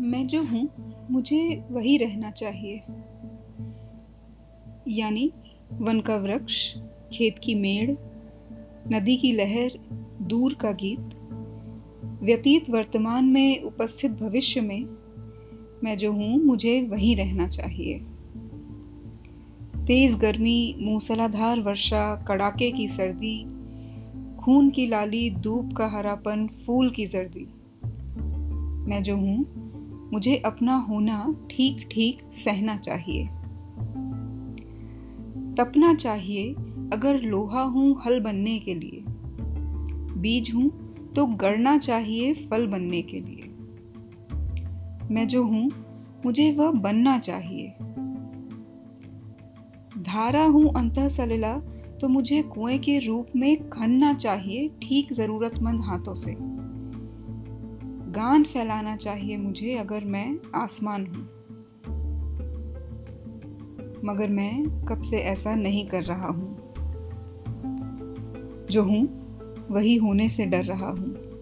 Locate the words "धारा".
50.02-50.44